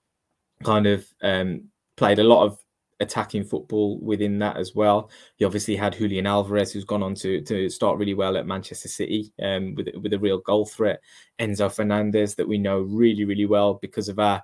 kind 0.64 0.86
of 0.86 1.06
um, 1.22 1.64
played 1.96 2.18
a 2.18 2.24
lot 2.24 2.44
of 2.44 2.58
attacking 3.00 3.44
football 3.44 3.98
within 4.00 4.38
that 4.38 4.56
as 4.56 4.74
well. 4.74 5.10
He 5.36 5.44
obviously 5.44 5.76
had 5.76 5.96
Julian 5.96 6.26
Alvarez, 6.26 6.72
who's 6.72 6.84
gone 6.84 7.02
on 7.02 7.14
to 7.16 7.40
to 7.42 7.68
start 7.68 7.98
really 7.98 8.14
well 8.14 8.36
at 8.36 8.46
Manchester 8.46 8.88
City 8.88 9.32
um, 9.42 9.74
with 9.74 9.88
with 10.00 10.12
a 10.12 10.18
real 10.18 10.38
goal 10.38 10.66
threat. 10.66 11.00
Enzo 11.38 11.72
Fernandez, 11.72 12.34
that 12.34 12.48
we 12.48 12.58
know 12.58 12.80
really 12.80 13.24
really 13.24 13.46
well 13.46 13.74
because 13.74 14.08
of 14.08 14.18
our 14.18 14.42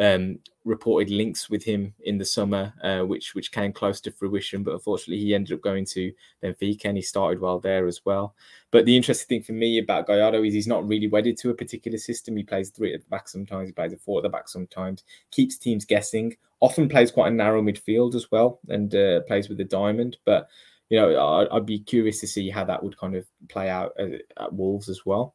um, 0.00 0.38
reported 0.64 1.10
links 1.10 1.50
with 1.50 1.64
him 1.64 1.92
in 2.04 2.18
the 2.18 2.24
summer, 2.24 2.72
uh, 2.82 3.00
which 3.00 3.34
which 3.34 3.52
came 3.52 3.72
close 3.72 4.00
to 4.00 4.12
fruition, 4.12 4.62
but 4.62 4.74
unfortunately 4.74 5.22
he 5.22 5.34
ended 5.34 5.52
up 5.52 5.60
going 5.60 5.84
to 5.84 6.12
Benfica 6.42 6.86
and 6.86 6.96
he 6.96 7.02
started 7.02 7.40
well 7.40 7.58
there 7.58 7.86
as 7.86 8.00
well. 8.04 8.34
But 8.70 8.86
the 8.86 8.96
interesting 8.96 9.28
thing 9.28 9.44
for 9.44 9.52
me 9.52 9.78
about 9.78 10.06
Gallardo 10.06 10.42
is 10.44 10.54
he's 10.54 10.66
not 10.66 10.86
really 10.86 11.08
wedded 11.08 11.36
to 11.38 11.50
a 11.50 11.54
particular 11.54 11.98
system. 11.98 12.36
He 12.36 12.42
plays 12.42 12.70
three 12.70 12.94
at 12.94 13.00
the 13.00 13.08
back 13.08 13.28
sometimes, 13.28 13.68
he 13.68 13.72
plays 13.72 13.92
a 13.92 13.98
four 13.98 14.20
at 14.20 14.22
the 14.22 14.28
back 14.28 14.48
sometimes, 14.48 15.04
keeps 15.30 15.58
teams 15.58 15.84
guessing. 15.84 16.36
Often 16.62 16.88
plays 16.88 17.10
quite 17.10 17.30
a 17.30 17.34
narrow 17.34 17.60
midfield 17.60 18.14
as 18.14 18.30
well, 18.30 18.60
and 18.68 18.94
uh, 18.94 19.20
plays 19.22 19.48
with 19.48 19.58
the 19.58 19.64
diamond. 19.64 20.16
But 20.24 20.48
you 20.88 20.98
know, 20.98 21.38
I'd, 21.38 21.48
I'd, 21.48 21.66
be 21.66 21.80
curious 21.80 22.20
to 22.20 22.26
see 22.26 22.50
how 22.50 22.64
that 22.64 22.82
would 22.82 22.96
kind 22.98 23.16
of 23.16 23.26
play 23.48 23.68
out 23.68 23.92
at, 23.98 24.12
at 24.38 24.52
Wolves 24.52 24.88
as 24.88 25.04
well. 25.04 25.34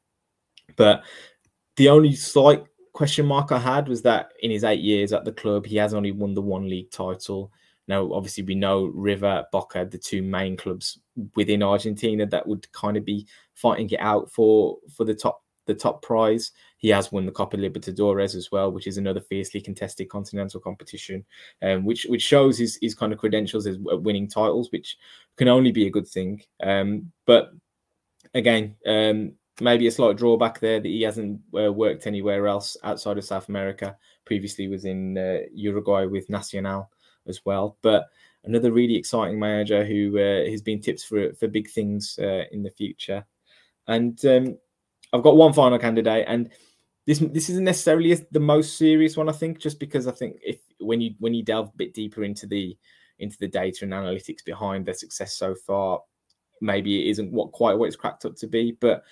But 0.75 1.03
the 1.75 1.89
only 1.89 2.15
slight 2.15 2.63
question 2.93 3.25
mark 3.25 3.51
I 3.51 3.59
had 3.59 3.87
was 3.87 4.01
that 4.03 4.31
in 4.41 4.51
his 4.51 4.63
eight 4.63 4.81
years 4.81 5.13
at 5.13 5.25
the 5.25 5.31
club, 5.31 5.65
he 5.65 5.75
has 5.77 5.93
only 5.93 6.11
won 6.11 6.33
the 6.33 6.41
one 6.41 6.69
league 6.69 6.91
title. 6.91 7.51
Now, 7.87 8.11
obviously, 8.11 8.43
we 8.43 8.55
know 8.55 8.85
River, 8.85 9.45
Boca, 9.51 9.85
the 9.85 9.97
two 9.97 10.21
main 10.21 10.57
clubs 10.57 10.99
within 11.35 11.63
Argentina 11.63 12.25
that 12.25 12.47
would 12.47 12.71
kind 12.71 12.97
of 12.97 13.05
be 13.05 13.27
fighting 13.53 13.89
it 13.89 13.99
out 13.99 14.31
for 14.31 14.77
for 14.95 15.05
the 15.05 15.15
top 15.15 15.41
the 15.67 15.75
top 15.75 16.01
prize. 16.01 16.51
He 16.77 16.89
has 16.89 17.11
won 17.11 17.25
the 17.25 17.31
Copa 17.31 17.57
Libertadores 17.57 18.35
as 18.35 18.51
well, 18.51 18.71
which 18.71 18.87
is 18.87 18.97
another 18.97 19.21
fiercely 19.21 19.61
contested 19.61 20.09
continental 20.09 20.59
competition, 20.59 21.25
um, 21.61 21.85
which 21.85 22.05
which 22.05 22.23
shows 22.23 22.57
his 22.57 22.79
his 22.81 22.95
kind 22.95 23.13
of 23.13 23.19
credentials 23.19 23.67
as 23.67 23.77
winning 23.79 24.27
titles, 24.27 24.71
which 24.71 24.97
can 25.37 25.47
only 25.47 25.71
be 25.71 25.87
a 25.87 25.91
good 25.91 26.07
thing. 26.07 26.41
Um, 26.63 27.11
but 27.25 27.51
again, 28.33 28.75
um, 28.85 29.33
maybe 29.59 29.87
a 29.87 29.91
slight 29.91 30.17
drawback 30.17 30.59
there 30.59 30.79
that 30.79 30.87
he 30.87 31.01
hasn't 31.01 31.41
uh, 31.57 31.71
worked 31.71 32.07
anywhere 32.07 32.47
else 32.47 32.77
outside 32.83 33.17
of 33.17 33.25
South 33.25 33.49
America. 33.49 33.97
Previously 34.25 34.67
was 34.67 34.85
in 34.85 35.17
uh, 35.17 35.39
Uruguay 35.53 36.05
with 36.05 36.29
Nacional 36.29 36.89
as 37.27 37.41
well. 37.45 37.77
But 37.81 38.07
another 38.43 38.71
really 38.71 38.95
exciting 38.95 39.39
manager 39.39 39.85
who 39.85 40.17
uh, 40.17 40.49
has 40.49 40.61
been 40.61 40.81
tips 40.81 41.03
for 41.03 41.33
for 41.33 41.47
big 41.47 41.69
things 41.69 42.19
uh, 42.21 42.43
in 42.51 42.63
the 42.63 42.71
future. 42.71 43.25
And 43.87 44.23
um, 44.25 44.57
I've 45.13 45.23
got 45.23 45.37
one 45.37 45.53
final 45.53 45.79
candidate, 45.79 46.25
and 46.27 46.49
this 47.05 47.19
this 47.19 47.49
isn't 47.49 47.63
necessarily 47.63 48.13
the 48.31 48.39
most 48.39 48.77
serious 48.77 49.15
one. 49.15 49.29
I 49.29 49.33
think 49.33 49.59
just 49.59 49.79
because 49.79 50.07
I 50.07 50.11
think 50.11 50.37
if 50.43 50.59
when 50.79 51.01
you 51.01 51.15
when 51.19 51.33
you 51.33 51.43
delve 51.43 51.69
a 51.69 51.77
bit 51.77 51.93
deeper 51.93 52.23
into 52.23 52.45
the 52.45 52.77
into 53.19 53.37
the 53.39 53.47
data 53.47 53.83
and 53.83 53.93
analytics 53.93 54.45
behind 54.45 54.85
their 54.85 54.93
success 54.93 55.33
so 55.35 55.55
far, 55.55 56.01
maybe 56.61 57.01
it 57.01 57.11
isn't 57.11 57.31
what 57.31 57.51
quite 57.51 57.77
what 57.77 57.87
it's 57.87 57.95
cracked 57.95 58.25
up 58.25 58.35
to 58.37 58.47
be. 58.47 58.77
But 58.79 59.03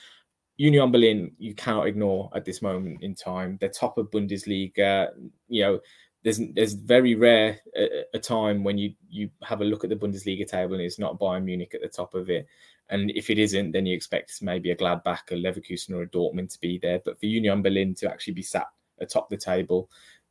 Union 0.58 0.92
Berlin, 0.92 1.32
you 1.38 1.54
cannot 1.54 1.88
ignore 1.88 2.30
at 2.36 2.46
this 2.46 2.62
moment 2.62 3.02
in 3.02 3.16
time. 3.16 3.58
They're 3.60 3.70
top 3.70 3.98
of 3.98 4.12
Bundesliga. 4.12 5.10
You 5.48 5.62
know, 5.62 5.80
there's 6.24 6.42
there's 6.54 6.74
very 6.74 7.16
rare 7.16 7.60
a, 7.78 8.04
a, 8.14 8.20
time 8.20 8.64
when 8.64 8.78
you 8.78 8.94
you 9.10 9.30
have 9.44 9.62
a 9.62 9.66
look 9.66 9.84
at 9.84 9.90
the 9.90 9.96
Bundesliga 9.96 10.48
table 10.48 10.74
and 10.74 10.82
it's 10.82 11.00
not 11.00 11.20
Bayern 11.20 11.44
Munich 11.44 11.74
at 11.74 11.82
the 11.82 11.88
top 11.88 12.16
of 12.16 12.30
it. 12.30 12.48
And 12.90 13.12
if 13.12 13.30
it 13.30 13.40
isn't, 13.40 13.72
then 13.72 13.86
you 13.86 13.96
expect 13.96 14.42
maybe 14.42 14.72
a 14.72 14.76
Gladbach, 14.76 15.32
a 15.32 15.36
Leverkusen, 15.36 15.94
or 15.94 16.04
a 16.04 16.08
Dortmund 16.08 16.52
to 16.54 16.60
be 16.60 16.78
there. 16.78 17.02
But 17.04 17.20
for 17.20 17.26
Union 17.26 17.62
Berlin 17.62 17.96
to 17.96 18.10
actually 18.10 18.34
be 18.34 18.44
sat 18.44 18.68
atop 19.00 19.30
the 19.30 19.38
table 19.38 19.90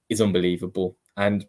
is 0.09 0.21
unbelievable. 0.21 0.97
And 1.17 1.47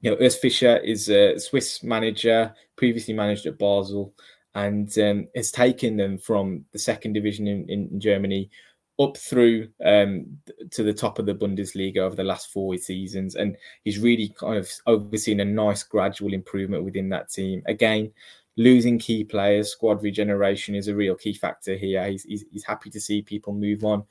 you 0.00 0.10
know, 0.10 0.16
Urs 0.16 0.38
Fischer 0.38 0.76
is 0.78 1.08
a 1.08 1.38
Swiss 1.38 1.82
manager, 1.82 2.54
previously 2.76 3.14
managed 3.14 3.46
at 3.46 3.58
Basel 3.58 4.12
and 4.54 4.96
um, 4.98 5.28
has 5.34 5.50
taken 5.50 5.96
them 5.96 6.18
from 6.18 6.64
the 6.72 6.78
second 6.78 7.12
division 7.12 7.46
in, 7.46 7.68
in 7.68 8.00
Germany 8.00 8.50
up 8.98 9.16
through 9.16 9.68
um, 9.84 10.38
to 10.70 10.82
the 10.82 10.94
top 10.94 11.18
of 11.18 11.26
the 11.26 11.34
Bundesliga 11.34 11.98
over 11.98 12.16
the 12.16 12.24
last 12.24 12.50
four 12.50 12.76
seasons, 12.78 13.34
and 13.34 13.56
he's 13.84 13.98
really 13.98 14.30
kind 14.38 14.56
of 14.56 14.70
overseen 14.86 15.40
a 15.40 15.44
nice 15.44 15.82
gradual 15.82 16.32
improvement 16.32 16.84
within 16.84 17.10
that 17.10 17.30
team. 17.30 17.62
Again, 17.66 18.12
losing 18.56 18.98
key 18.98 19.24
players, 19.24 19.70
squad 19.70 20.02
regeneration 20.02 20.74
is 20.74 20.88
a 20.88 20.94
real 20.94 21.14
key 21.14 21.34
factor 21.34 21.76
here. 21.76 22.06
He's, 22.08 22.22
he's, 22.24 22.44
he's 22.50 22.64
happy 22.64 22.90
to 22.90 23.00
see 23.00 23.22
people 23.22 23.52
move 23.52 23.84
on 23.84 24.04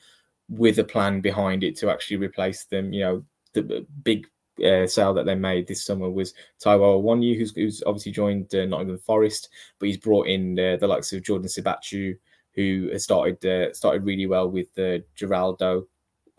with 0.49 0.79
a 0.79 0.83
plan 0.83 1.21
behind 1.21 1.63
it 1.63 1.75
to 1.77 1.89
actually 1.89 2.17
replace 2.17 2.65
them. 2.65 2.93
You 2.93 3.01
know, 3.03 3.25
the 3.53 3.85
big 4.03 4.27
uh, 4.63 4.87
sale 4.87 5.13
that 5.13 5.25
they 5.25 5.35
made 5.35 5.67
this 5.67 5.85
summer 5.85 6.09
was 6.09 6.33
Taiwo 6.63 7.01
Awoniyi, 7.01 7.37
who's, 7.37 7.55
who's 7.55 7.83
obviously 7.85 8.11
joined 8.11 8.53
uh, 8.53 8.65
Nottingham 8.65 8.99
Forest, 8.99 9.49
but 9.79 9.87
he's 9.87 9.97
brought 9.97 10.27
in 10.27 10.57
uh, 10.59 10.77
the 10.77 10.87
likes 10.87 11.11
of 11.13 11.23
Jordan 11.23 11.47
Siebatcheu, 11.47 12.15
who 12.53 12.89
has 12.91 13.03
started 13.03 13.43
uh, 13.45 13.73
started 13.73 14.05
really 14.05 14.27
well 14.27 14.49
with 14.49 14.67
uh, 14.77 14.99
Sheraldo, 15.17 15.85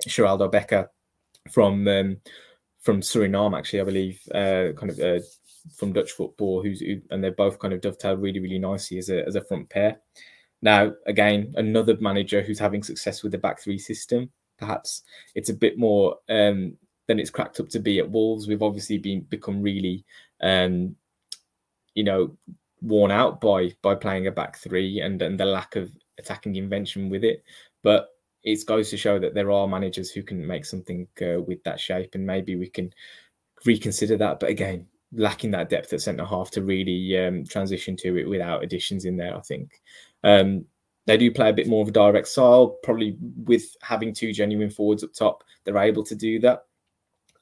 Sheraldo 0.07 0.51
Becker 0.51 0.91
from 1.51 1.87
um, 1.89 2.17
from 2.81 3.01
Suriname, 3.01 3.59
actually, 3.59 3.81
I 3.81 3.85
believe, 3.85 4.21
uh, 4.33 4.73
kind 4.79 4.91
of 4.91 5.01
uh, 5.01 5.21
from 5.75 5.93
Dutch 5.93 6.13
football, 6.13 6.63
who's 6.63 6.81
who, 6.81 7.01
and 7.11 7.23
they're 7.23 7.33
both 7.33 7.59
kind 7.59 7.75
of 7.75 7.81
dovetailed 7.81 8.21
really, 8.21 8.41
really 8.41 8.59
nicely 8.59 8.99
as 8.99 9.11
a 9.11 9.25
as 9.27 9.35
a 9.37 9.45
front 9.45 9.69
pair. 9.71 9.99
Now, 10.63 10.93
again, 11.07 11.55
another 11.57 11.97
manager 12.01 12.43
who's 12.43 12.59
having 12.59 12.83
success 12.83 13.23
with 13.23 13.33
the 13.33 13.39
back 13.39 13.61
three 13.61 13.79
system. 13.79 14.31
Perhaps 14.59 15.03
it's 15.35 15.51
a 15.51 15.55
bit 15.55 15.79
more 15.79 16.17
um, 16.31 16.77
than 17.09 17.21
it's 17.21 17.31
cracked 17.31 17.61
up 17.61 17.69
to 17.71 17.79
be 17.79 17.99
at 17.99 18.11
Wolves. 18.11 18.49
We've 18.49 18.63
obviously 18.63 18.99
been 18.99 19.21
become 19.23 19.61
really, 19.61 20.05
um, 20.41 20.97
you 21.95 22.05
know, 22.05 22.37
worn 22.81 23.11
out 23.11 23.41
by 23.41 23.73
by 23.83 23.95
playing 23.95 24.27
a 24.27 24.33
back 24.33 24.57
three 24.57 25.01
and 25.01 25.21
and 25.21 25.39
the 25.39 25.45
lack 25.45 25.77
of 25.77 25.91
attacking 26.19 26.57
invention 26.57 27.11
with 27.11 27.23
it. 27.23 27.45
But 27.83 28.09
it 28.43 28.65
goes 28.65 28.91
to 28.91 28.97
show 28.97 29.19
that 29.19 29.35
there 29.35 29.51
are 29.51 29.69
managers 29.69 30.11
who 30.11 30.23
can 30.23 30.47
make 30.47 30.65
something 30.65 31.07
uh, 31.21 31.43
with 31.43 31.63
that 31.65 31.81
shape, 31.81 32.15
and 32.15 32.27
maybe 32.27 32.57
we 32.57 32.69
can 32.69 32.93
reconsider 33.65 34.17
that. 34.17 34.41
But 34.41 34.51
again, 34.51 34.87
lacking 35.13 35.53
that 35.53 35.69
depth 35.69 35.93
at 35.93 36.01
centre 36.01 36.25
half 36.25 36.51
to 36.53 36.63
really 36.63 37.19
um, 37.19 37.45
transition 37.45 37.97
to 37.97 38.17
it 38.17 38.29
without 38.29 38.63
additions 38.63 39.05
in 39.05 39.17
there, 39.17 39.37
I 39.37 39.41
think. 39.41 39.81
Um, 40.25 40.65
they 41.07 41.17
do 41.17 41.31
play 41.31 41.51
a 41.51 41.55
bit 41.55 41.69
more 41.69 41.83
of 41.83 41.89
a 41.89 41.93
direct 41.93 42.27
style, 42.27 42.79
probably 42.83 43.17
with 43.45 43.77
having 43.81 44.13
two 44.13 44.33
genuine 44.33 44.71
forwards 44.71 45.05
up 45.05 45.13
top. 45.13 45.45
They're 45.65 45.79
able 45.79 46.03
to 46.05 46.17
do 46.17 46.41
that 46.41 46.65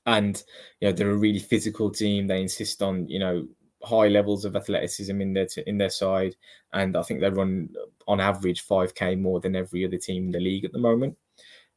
and 0.06 0.42
you 0.80 0.88
know 0.88 0.92
they're 0.92 1.10
a 1.10 1.16
really 1.16 1.38
physical 1.38 1.90
team. 1.90 2.26
They 2.26 2.40
insist 2.40 2.82
on 2.82 3.08
you 3.08 3.18
know 3.18 3.46
high 3.82 4.08
levels 4.08 4.44
of 4.44 4.56
athleticism 4.56 5.20
in 5.20 5.32
their 5.32 5.48
in 5.66 5.78
their 5.78 5.90
side, 5.90 6.36
and 6.72 6.96
I 6.96 7.02
think 7.02 7.20
they 7.20 7.30
run 7.30 7.70
on 8.06 8.20
average 8.20 8.66
5k 8.66 9.18
more 9.18 9.40
than 9.40 9.56
every 9.56 9.84
other 9.84 9.96
team 9.96 10.26
in 10.26 10.32
the 10.32 10.40
league 10.40 10.64
at 10.64 10.72
the 10.72 10.78
moment. 10.78 11.16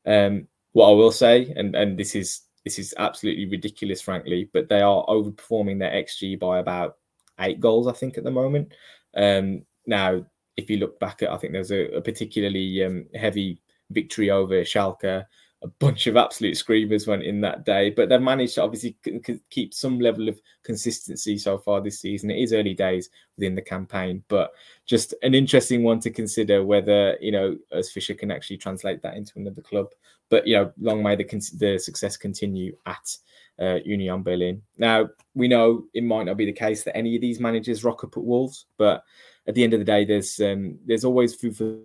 Um, 0.05 0.47
what 0.73 0.89
I 0.89 0.93
will 0.93 1.11
say, 1.11 1.53
and 1.55 1.75
and 1.75 1.97
this 1.97 2.15
is 2.15 2.41
this 2.67 2.79
is 2.79 2.93
absolutely 2.97 3.45
ridiculous, 3.45 4.01
frankly, 4.01 4.49
but 4.51 4.67
they 4.67 4.81
are 4.81 5.05
overperforming 5.05 5.79
their 5.79 6.03
xG 6.03 6.37
by 6.37 6.59
about 6.59 6.97
eight 7.39 7.61
goals, 7.61 7.87
I 7.87 7.93
think, 7.93 8.17
at 8.17 8.25
the 8.25 8.31
moment. 8.31 8.73
Um, 9.15 9.63
now, 9.85 10.25
if 10.57 10.69
you 10.69 10.75
look 10.75 10.99
back 10.99 11.23
at, 11.23 11.31
I 11.31 11.37
think 11.37 11.53
there's 11.53 11.71
a, 11.71 11.85
a 11.95 12.01
particularly 12.01 12.83
um, 12.83 13.05
heavy 13.15 13.61
victory 13.91 14.31
over 14.31 14.55
Schalke 14.63 15.23
a 15.63 15.67
bunch 15.67 16.05
of 16.05 16.15
absolute 16.15 16.55
screamers 16.55 17.07
went 17.07 17.23
in 17.23 17.41
that 17.41 17.65
day, 17.65 17.89
but 17.89 18.09
they've 18.09 18.21
managed 18.21 18.55
to 18.55 18.63
obviously 18.63 18.95
keep 19.49 19.73
some 19.73 19.99
level 19.99 20.29
of 20.29 20.39
consistency 20.63 21.37
so 21.37 21.57
far 21.57 21.81
this 21.81 21.99
season. 21.99 22.29
It 22.29 22.41
is 22.41 22.53
early 22.53 22.75
days 22.75 23.09
within 23.37 23.55
the 23.55 23.61
campaign, 23.61 24.23
but 24.27 24.51
just 24.85 25.15
an 25.23 25.33
interesting 25.33 25.83
one 25.83 25.99
to 26.01 26.11
consider 26.11 26.63
whether 26.63 27.17
you 27.19 27.31
know 27.31 27.57
Urs 27.73 27.91
Fischer 27.91 28.13
can 28.13 28.29
actually 28.29 28.57
translate 28.57 29.01
that 29.01 29.17
into 29.17 29.33
another 29.37 29.61
club. 29.61 29.87
But 30.29 30.45
you 30.45 30.57
know, 30.57 30.71
long 30.79 31.01
may 31.01 31.15
the 31.15 31.25
the 31.57 31.79
success 31.79 32.17
continue 32.17 32.75
at 32.85 33.17
uh, 33.59 33.79
Union 33.83 34.21
Berlin. 34.21 34.61
Now 34.77 35.09
we 35.33 35.47
know 35.47 35.85
it 35.93 36.03
might 36.03 36.25
not 36.25 36.37
be 36.37 36.45
the 36.45 36.53
case 36.53 36.83
that 36.83 36.95
any 36.95 37.15
of 37.15 37.21
these 37.21 37.39
managers 37.39 37.83
rock 37.83 38.03
up 38.03 38.15
at 38.15 38.23
Wolves, 38.23 38.65
but 38.77 39.03
at 39.47 39.55
the 39.55 39.63
end 39.63 39.73
of 39.73 39.79
the 39.79 39.85
day, 39.85 40.05
there's 40.05 40.39
um, 40.39 40.77
there's 40.85 41.05
always 41.05 41.33
food 41.33 41.57
for 41.57 41.79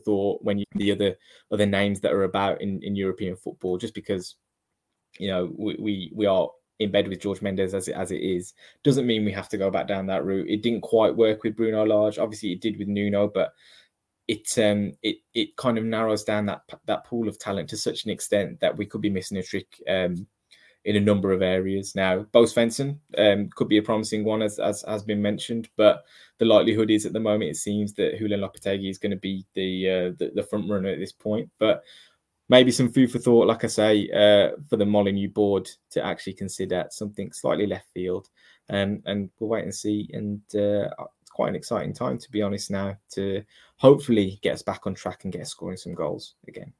thought 0.00 0.42
when 0.42 0.58
you 0.58 0.64
the 0.74 0.92
other 0.92 1.16
other 1.50 1.66
names 1.66 2.00
that 2.00 2.12
are 2.12 2.24
about 2.24 2.60
in, 2.60 2.82
in 2.82 2.96
European 2.96 3.36
football, 3.36 3.78
just 3.78 3.94
because 3.94 4.36
you 5.18 5.28
know 5.28 5.52
we, 5.56 5.76
we, 5.78 6.12
we 6.14 6.26
are 6.26 6.48
in 6.78 6.90
bed 6.90 7.08
with 7.08 7.20
George 7.20 7.42
Mendes 7.42 7.74
as 7.74 7.88
it 7.88 7.94
as 7.94 8.10
it 8.10 8.20
is, 8.20 8.54
doesn't 8.82 9.06
mean 9.06 9.24
we 9.24 9.32
have 9.32 9.48
to 9.50 9.58
go 9.58 9.70
back 9.70 9.86
down 9.86 10.06
that 10.06 10.24
route. 10.24 10.48
It 10.48 10.62
didn't 10.62 10.82
quite 10.82 11.14
work 11.16 11.42
with 11.42 11.56
Bruno 11.56 11.84
Lage. 11.84 12.18
Obviously, 12.18 12.52
it 12.52 12.60
did 12.60 12.78
with 12.78 12.88
Nuno, 12.88 13.28
but 13.28 13.52
it 14.28 14.46
um 14.58 14.92
it 15.02 15.16
it 15.34 15.56
kind 15.56 15.78
of 15.78 15.84
narrows 15.84 16.24
down 16.24 16.46
that 16.46 16.62
that 16.86 17.04
pool 17.04 17.28
of 17.28 17.38
talent 17.38 17.68
to 17.68 17.76
such 17.76 18.04
an 18.04 18.10
extent 18.10 18.60
that 18.60 18.76
we 18.76 18.86
could 18.86 19.00
be 19.00 19.10
missing 19.10 19.38
a 19.38 19.42
trick 19.42 19.82
um 19.88 20.26
in 20.84 20.96
a 20.96 21.00
number 21.00 21.32
of 21.32 21.42
areas. 21.42 21.94
Now, 21.94 22.26
Bo 22.32 22.44
Svensson 22.44 22.98
um, 23.16 23.48
could 23.54 23.68
be 23.68 23.78
a 23.78 23.82
promising 23.82 24.24
one, 24.24 24.42
as, 24.42 24.58
as 24.58 24.82
has 24.86 25.02
been 25.02 25.22
mentioned, 25.22 25.68
but 25.76 26.04
the 26.38 26.44
likelihood 26.44 26.90
is 26.90 27.06
at 27.06 27.12
the 27.12 27.20
moment 27.20 27.50
it 27.50 27.56
seems 27.56 27.94
that 27.94 28.18
Julian 28.18 28.40
Lopetegui 28.40 28.90
is 28.90 28.98
going 28.98 29.10
to 29.10 29.16
be 29.16 29.46
the, 29.54 29.88
uh, 29.88 30.12
the, 30.18 30.32
the 30.34 30.42
front 30.42 30.68
runner 30.68 30.88
at 30.88 30.98
this 30.98 31.12
point. 31.12 31.48
But 31.58 31.84
maybe 32.48 32.72
some 32.72 32.92
food 32.92 33.10
for 33.10 33.18
thought, 33.18 33.46
like 33.46 33.64
I 33.64 33.68
say, 33.68 34.10
uh, 34.10 34.56
for 34.68 34.76
the 34.76 34.86
Molyneux 34.86 35.28
board 35.28 35.70
to 35.90 36.04
actually 36.04 36.34
consider 36.34 36.86
something 36.90 37.32
slightly 37.32 37.66
left 37.66 37.86
field. 37.94 38.28
Um, 38.68 39.02
and 39.06 39.30
we'll 39.38 39.50
wait 39.50 39.64
and 39.64 39.74
see. 39.74 40.10
And 40.12 40.40
uh, 40.54 40.90
it's 41.20 41.30
quite 41.30 41.48
an 41.48 41.56
exciting 41.56 41.94
time, 41.94 42.18
to 42.18 42.30
be 42.30 42.42
honest, 42.42 42.70
now 42.70 42.96
to 43.12 43.42
hopefully 43.76 44.40
get 44.42 44.54
us 44.54 44.62
back 44.62 44.86
on 44.86 44.94
track 44.94 45.24
and 45.24 45.32
get 45.32 45.42
us 45.42 45.50
scoring 45.50 45.76
some 45.76 45.94
goals 45.94 46.34
again. 46.48 46.72